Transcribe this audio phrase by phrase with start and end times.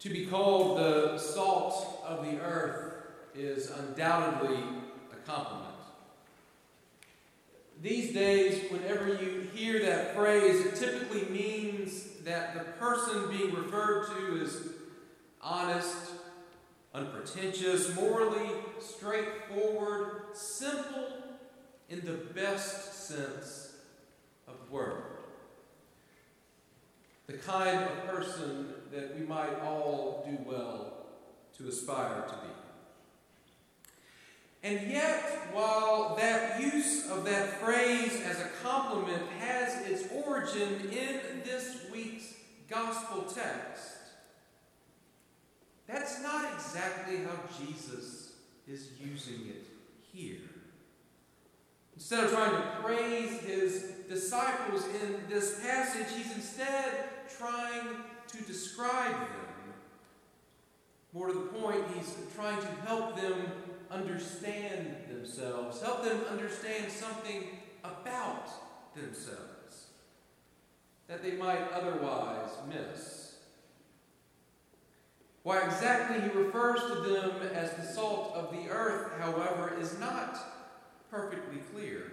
[0.00, 2.94] To be called the salt of the earth
[3.34, 4.56] is undoubtedly
[5.12, 5.74] a compliment.
[7.82, 14.06] These days, whenever you hear that phrase, it typically means that the person being referred
[14.16, 14.68] to is
[15.42, 16.12] honest,
[16.94, 21.08] unpretentious, morally straightforward, simple
[21.90, 23.74] in the best sense
[24.48, 25.09] of the word.
[27.30, 31.06] The kind of person that we might all do well
[31.56, 32.50] to aspire to be.
[34.64, 41.42] And yet, while that use of that phrase as a compliment has its origin in
[41.44, 42.34] this week's
[42.68, 43.92] gospel text,
[45.86, 48.32] that's not exactly how Jesus
[48.66, 49.66] is using it
[50.12, 50.59] here.
[51.94, 57.88] Instead of trying to praise his disciples in this passage, he's instead trying
[58.28, 59.74] to describe them.
[61.12, 63.34] More to the point, he's trying to help them
[63.90, 67.44] understand themselves, help them understand something
[67.82, 68.48] about
[68.94, 69.50] themselves
[71.08, 73.34] that they might otherwise miss.
[75.42, 80.59] Why exactly he refers to them as the salt of the earth, however, is not
[81.10, 82.12] perfectly clear.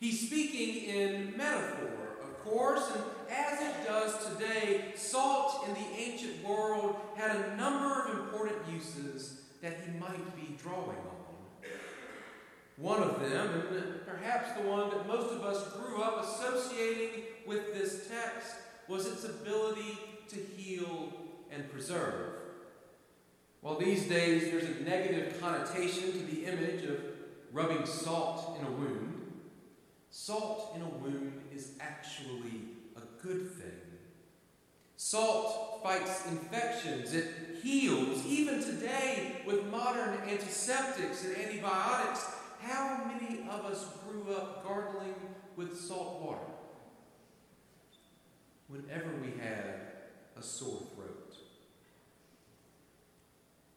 [0.00, 6.44] He's speaking in metaphor, of course, and as it does today, salt in the ancient
[6.44, 11.20] world had a number of important uses that he might be drawing on.
[12.76, 17.74] One of them, and perhaps the one that most of us grew up associating with
[17.74, 18.54] this text,
[18.88, 21.12] was its ability to heal
[21.52, 22.32] and preserve.
[23.60, 27.09] While these days there's a negative connotation to the image of
[27.52, 29.32] rubbing salt in a wound,
[30.10, 33.70] salt in a wound is actually a good thing.
[34.96, 37.26] Salt fights infections, it
[37.62, 38.24] heals.
[38.26, 42.26] Even today, with modern antiseptics and antibiotics,
[42.60, 45.14] how many of us grew up gargling
[45.56, 46.38] with salt water
[48.68, 49.80] whenever we had
[50.38, 51.34] a sore throat?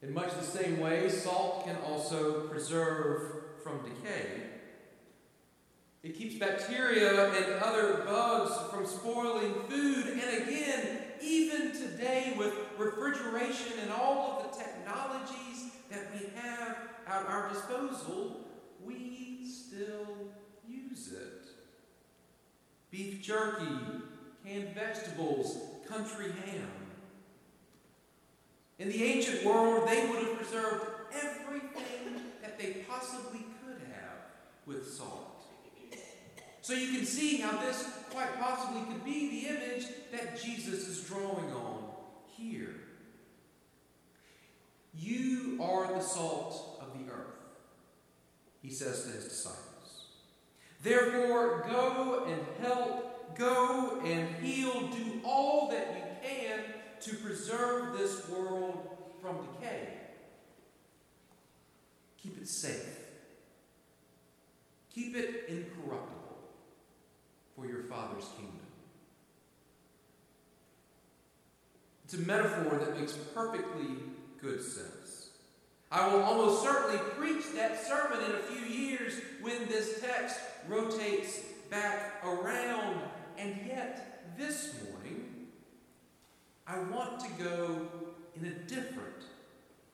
[0.00, 4.42] In much the same way, salt can also preserve from decay.
[6.02, 10.06] It keeps bacteria and other bugs from spoiling food.
[10.06, 17.26] And again, even today, with refrigeration and all of the technologies that we have at
[17.26, 18.46] our disposal,
[18.84, 20.30] we still
[20.66, 21.48] use it.
[22.90, 23.66] Beef jerky,
[24.44, 25.58] canned vegetables,
[25.88, 26.68] country ham.
[28.78, 34.18] In the ancient world, they would have preserved everything that they possibly could have
[34.66, 35.44] with salt.
[36.60, 41.04] So you can see how this quite possibly could be the image that Jesus is
[41.04, 41.84] drawing on
[42.36, 42.74] here.
[44.94, 47.38] You are the salt of the earth,
[48.60, 50.06] he says to his disciples.
[50.82, 56.60] Therefore, go and help, go and heal, do all that you can
[57.00, 58.88] to preserve this world
[59.22, 59.88] from decay.
[62.22, 63.07] Keep it safe.
[64.98, 66.38] Keep it incorruptible
[67.54, 68.66] for your Father's kingdom.
[72.04, 73.94] It's a metaphor that makes perfectly
[74.42, 75.30] good sense.
[75.92, 81.42] I will almost certainly preach that sermon in a few years when this text rotates
[81.70, 82.98] back around.
[83.38, 85.46] And yet, this morning,
[86.66, 87.86] I want to go
[88.34, 89.26] in a different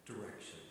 [0.07, 0.64] direction.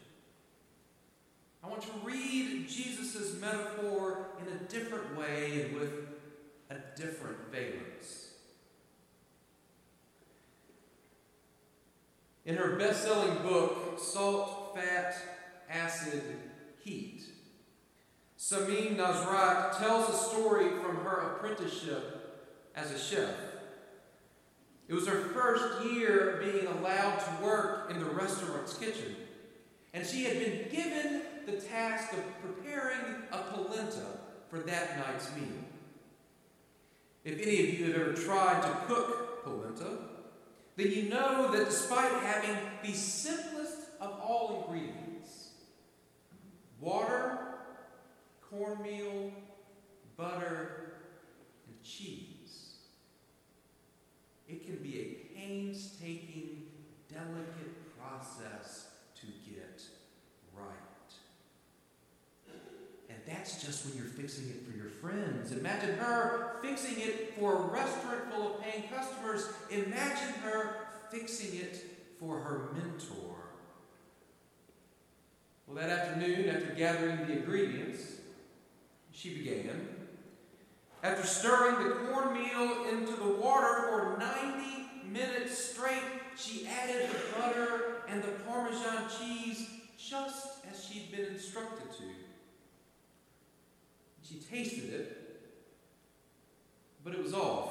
[1.63, 5.93] I want to read Jesus' metaphor in a different way and with
[6.69, 8.31] a different valence.
[12.45, 15.15] In her best selling book, Salt, Fat,
[15.69, 16.21] Acid,
[16.83, 17.23] Heat,
[18.37, 23.33] Samin Nosrat tells a story from her apprenticeship as a chef.
[24.89, 29.15] It was her first year being allowed to work in the restaurant's kitchen,
[29.93, 34.05] and she had been given the task of preparing a polenta
[34.49, 35.63] for that night's meal.
[37.23, 39.97] If any of you have ever tried to cook polenta,
[40.75, 45.49] then you know that despite having the simplest of all ingredients
[46.79, 47.37] water,
[48.49, 49.31] cornmeal,
[50.17, 50.95] butter,
[51.67, 52.33] and cheese
[54.53, 56.63] it can be a painstaking,
[57.11, 59.81] delicate process to get
[60.55, 60.75] right.
[63.09, 65.51] And that's just when you're fixing it for your friends.
[65.51, 69.49] Imagine her fixing it for a restaurant full of paying customers.
[69.69, 71.77] Imagine her fixing it
[72.19, 73.35] for her mentor.
[75.67, 78.01] Well, that afternoon, after gathering the ingredients,
[79.11, 79.87] she began.
[81.01, 86.01] After stirring the cornmeal into the water for 90 minutes straight,
[86.35, 89.67] she added the butter and the Parmesan cheese
[89.97, 92.03] just as she'd been instructed to.
[94.23, 95.39] She tasted it,
[97.03, 97.69] but it was off.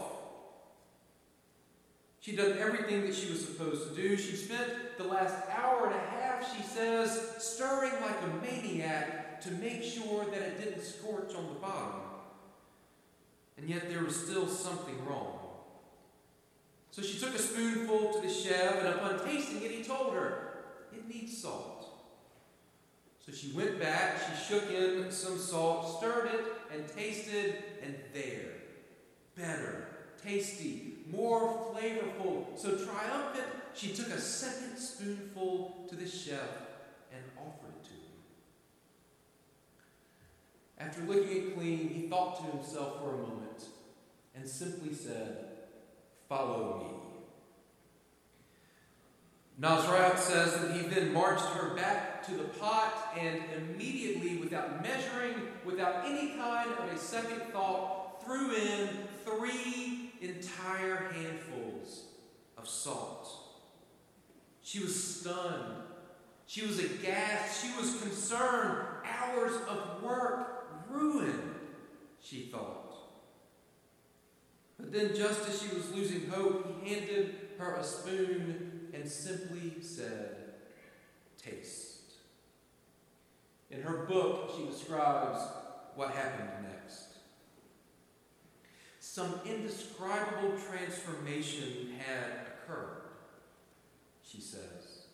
[2.21, 4.17] She'd done everything that she was supposed to do.
[4.17, 9.51] She spent the last hour and a half, she says, stirring like a maniac to
[9.53, 12.03] make sure that it didn't scorch on the bottom.
[13.57, 15.39] And yet there was still something wrong.
[16.93, 20.52] So she took a spoonful to the chef, and upon tasting it, he told her.
[23.35, 28.51] She went back, she shook in some salt, stirred it, and tasted, and there,
[29.37, 29.87] better,
[30.23, 32.59] tasty, more flavorful.
[32.59, 36.41] So triumphant, she took a second spoonful to the chef
[37.11, 38.13] and offered it to him.
[40.79, 43.65] After licking it clean, he thought to himself for a moment
[44.35, 45.47] and simply said,
[46.29, 47.02] Follow me.
[49.63, 55.35] Nosrat says that he then marched her back to the pot and immediately, without measuring,
[55.65, 58.89] without any kind of a second thought, threw in
[59.25, 62.07] three entire handfuls
[62.59, 63.29] of salt.
[64.63, 65.85] She was stunned.
[66.47, 67.65] She was aghast.
[67.65, 68.85] She was concerned.
[69.05, 71.55] Hours of work ruined,
[72.21, 72.95] she thought.
[74.77, 79.75] But then, just as she was losing hope, he handed her a spoon and simply
[79.81, 80.37] said,
[81.43, 81.93] Taste.
[83.71, 85.41] In her book, she describes
[85.95, 87.05] what happened next.
[89.01, 93.03] Some indescribable transformation had occurred,
[94.27, 95.07] she says.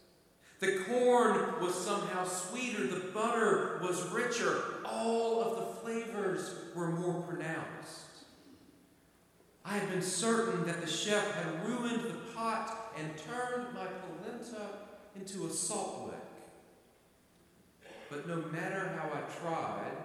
[0.60, 7.22] The corn was somehow sweeter, the butter was richer, all of the flavors were more
[7.22, 8.08] pronounced.
[9.64, 14.62] I had been certain that the chef had ruined the pot and turned my polenta
[15.16, 16.14] into a salt lick.
[18.08, 19.96] But no matter how I tried,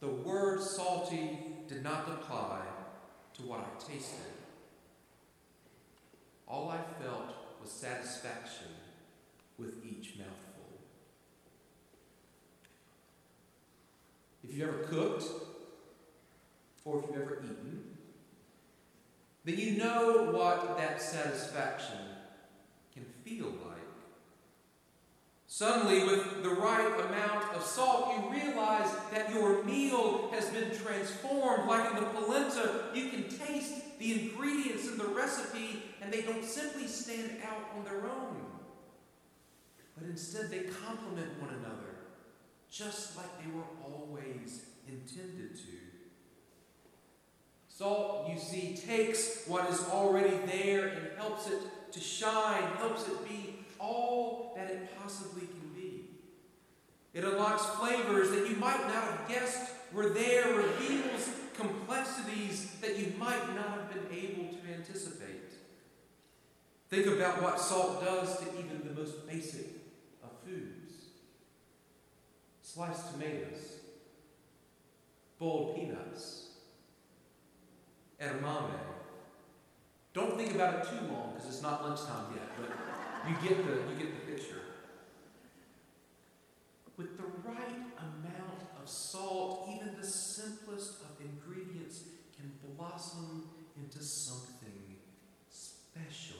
[0.00, 2.60] the word salty did not apply
[3.34, 4.32] to what I tasted.
[6.46, 8.68] All I felt was satisfaction
[9.58, 10.52] with each mouthful.
[14.44, 15.24] If you've ever cooked,
[16.84, 17.95] or if you've ever eaten,
[19.46, 21.98] then you know what that satisfaction
[22.92, 23.76] can feel like.
[25.46, 31.68] Suddenly, with the right amount of salt, you realize that your meal has been transformed.
[31.68, 36.44] Like in the polenta, you can taste the ingredients in the recipe, and they don't
[36.44, 38.36] simply stand out on their own,
[39.96, 41.94] but instead they complement one another,
[42.68, 45.95] just like they were always intended to.
[47.76, 51.60] Salt, you see, takes what is already there and helps it
[51.92, 56.04] to shine, helps it be all that it possibly can be.
[57.12, 63.12] It unlocks flavors that you might not have guessed were there, reveals complexities that you
[63.18, 65.52] might not have been able to anticipate.
[66.88, 69.66] Think about what salt does to even the most basic
[70.24, 70.94] of foods
[72.62, 73.80] sliced tomatoes,
[75.38, 76.46] boiled peanuts,
[78.20, 78.70] edamame.
[80.12, 82.70] Don't think about it too long because it's not lunchtime yet, but
[83.28, 84.62] you get the, you get the picture.
[86.96, 92.04] With the right amount of salt, even the simplest of ingredients
[92.34, 94.96] can blossom into something
[95.50, 96.36] special.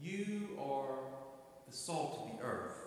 [0.00, 0.98] You are
[1.68, 2.78] the salt of the earth,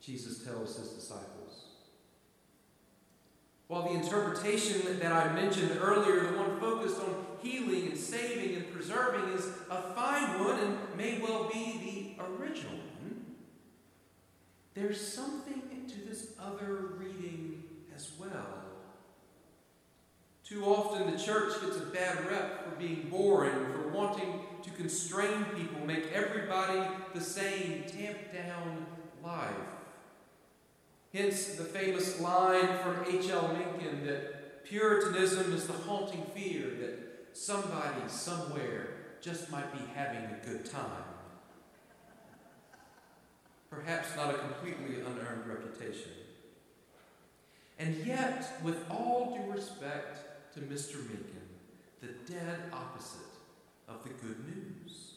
[0.00, 1.67] Jesus tells his disciples.
[3.68, 8.72] While the interpretation that I mentioned earlier, the one focused on healing and saving and
[8.72, 13.26] preserving, is a fine one and may well be the original one,
[14.72, 17.62] there's something to this other reading
[17.94, 18.64] as well.
[20.44, 25.44] Too often the church gets a bad rep for being boring, for wanting to constrain
[25.54, 26.80] people, make everybody
[27.14, 28.86] the same, tamp down
[29.22, 29.77] life.
[31.12, 33.48] Hence the famous line from H.L.
[33.48, 38.88] Mencken that Puritanism is the haunting fear that somebody somewhere
[39.22, 41.04] just might be having a good time.
[43.70, 46.12] Perhaps not a completely unearned reputation.
[47.78, 50.96] And yet, with all due respect to Mr.
[50.96, 51.48] Mencken,
[52.00, 53.20] the dead opposite
[53.88, 55.14] of the good news.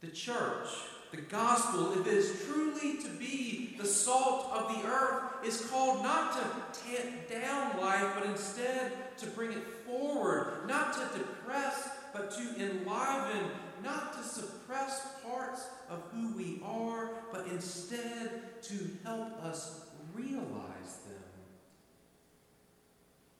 [0.00, 0.66] The church,
[1.12, 6.02] the gospel, if it is truly to be the salt of the earth, is called
[6.02, 12.30] not to tamp down life, but instead to bring it forward, not to depress, but
[12.30, 13.50] to enliven,
[13.84, 21.22] not to suppress parts of who we are, but instead to help us realize them.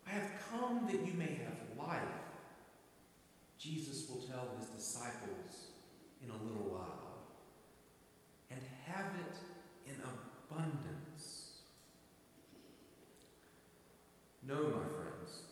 [0.06, 2.02] I have come that you may have life.
[3.58, 5.68] Jesus will tell his disciples
[6.22, 7.01] in a little while,
[8.94, 9.36] have it
[9.86, 11.52] in abundance.
[14.46, 15.42] No, my friends,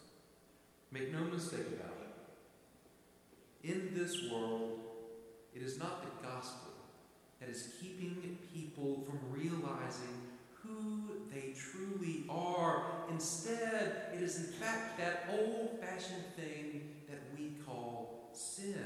[0.90, 3.68] make no mistake about it.
[3.72, 4.80] In this world,
[5.54, 6.72] it is not the gospel
[7.40, 10.28] that is keeping people from realizing
[10.62, 12.82] who they truly are.
[13.10, 18.84] Instead, it is in fact that old fashioned thing that we call sin.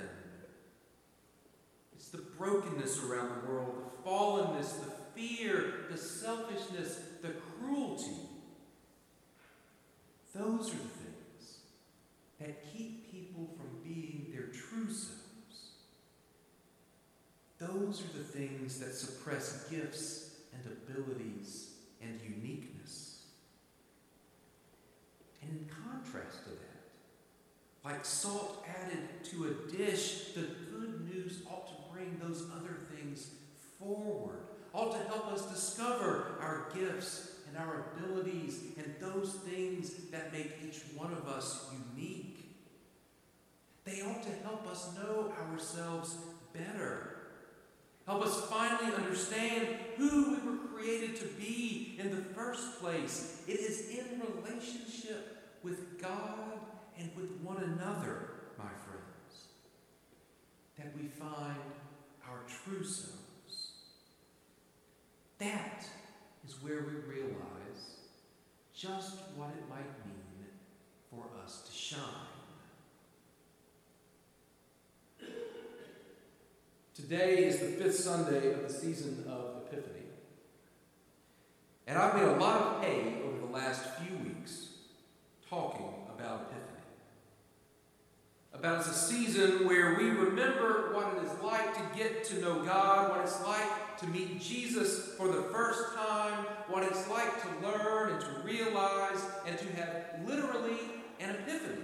[2.14, 8.12] The brokenness around the world, the fallenness, the fear, the selfishness, the cruelty.
[10.33, 11.59] Those are the things
[12.38, 15.73] that keep people from being their true selves.
[17.59, 23.23] Those are the things that suppress gifts and abilities and uniqueness.
[25.42, 26.85] And in contrast to that,
[27.85, 30.47] like salt added to a dish, the
[31.12, 33.30] news ought to bring those other things
[33.78, 34.38] forward,
[34.73, 40.52] ought to help us discover our gifts and our abilities and those things that make
[40.66, 42.56] each one of us unique.
[43.84, 46.16] They ought to help us know ourselves
[46.52, 47.14] better
[48.06, 53.42] Help us finally understand who we were created to be in the first place.
[53.49, 56.58] It is in relationship with God
[56.99, 58.83] and with one another, my friends,
[60.84, 61.56] that we find
[62.28, 63.72] our true selves.
[65.38, 65.86] That
[66.46, 68.00] is where we realize
[68.74, 70.44] just what it might mean
[71.10, 72.00] for us to shine.
[76.94, 80.04] Today is the fifth Sunday of the season of Epiphany.
[81.86, 84.68] And I've made a lot of hay over the last few weeks
[85.48, 85.93] talking.
[88.64, 92.62] About it's a season where we remember what it is like to get to know
[92.62, 97.68] God, what it's like to meet Jesus for the first time, what it's like to
[97.68, 100.78] learn and to realize and to have literally
[101.21, 101.83] an epiphany.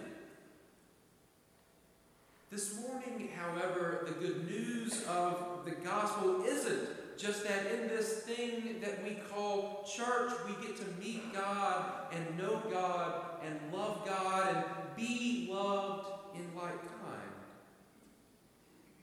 [2.51, 8.81] This morning, however, the good news of the gospel isn't just that in this thing
[8.81, 14.55] that we call church, we get to meet God and know God and love God
[14.55, 14.65] and
[14.97, 16.20] be loved
[16.63, 17.21] like kind.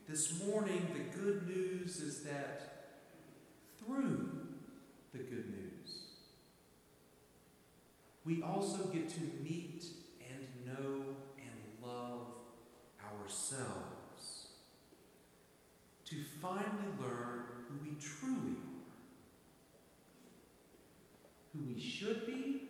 [0.06, 3.00] This morning, the good news is that
[3.78, 4.30] through
[5.12, 6.02] the good news,
[8.24, 9.84] we also get to meet
[10.30, 12.26] and know and love
[13.12, 14.48] ourselves
[16.04, 18.78] to finally learn who we truly are,
[21.52, 22.68] who we should be,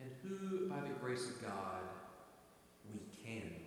[0.00, 1.82] and who, by the grace of God,
[2.92, 3.64] we can be.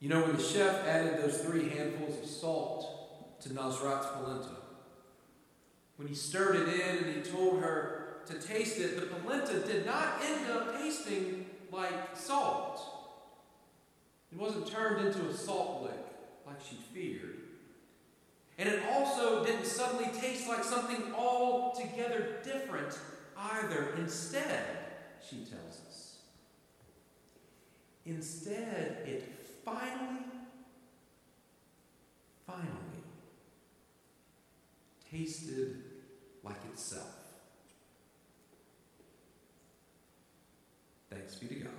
[0.00, 4.56] You know, when the chef added those three handfuls of salt to Nosrat's polenta,
[5.96, 9.86] when he stirred it in and he told her to taste it, the polenta did
[9.86, 12.80] not end up tasting like salt.
[14.30, 16.04] It wasn't turned into a salt lick
[16.46, 17.36] like she feared.
[18.58, 22.98] And it also didn't suddenly taste like something altogether different
[23.38, 23.94] either.
[23.98, 24.64] Instead,
[25.26, 26.16] she tells us,
[28.04, 30.20] instead, it finally,
[32.46, 33.02] finally
[35.10, 35.82] tasted
[36.44, 37.10] like itself.
[41.10, 41.75] Thanks be to God.